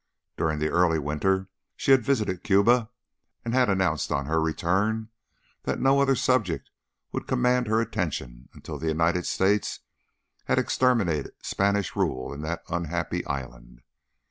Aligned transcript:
During 0.35 0.57
the 0.57 0.71
early 0.71 0.97
winter 0.97 1.47
she 1.75 1.91
had 1.91 2.01
visited 2.03 2.43
Cuba 2.43 2.89
and 3.45 3.53
had 3.53 3.69
announced 3.69 4.09
upon 4.09 4.25
her 4.25 4.41
return 4.41 5.09
that 5.61 5.79
no 5.79 5.99
other 6.01 6.15
subject 6.15 6.71
would 7.11 7.27
command 7.27 7.67
her 7.67 7.79
attention 7.79 8.49
until 8.55 8.79
the 8.79 8.87
United 8.89 9.27
States 9.27 9.81
had 10.45 10.57
exterminated 10.57 11.33
Spanish 11.43 11.95
rule 11.95 12.33
in 12.33 12.41
that 12.41 12.63
unhappy 12.67 13.23
island. 13.27 13.83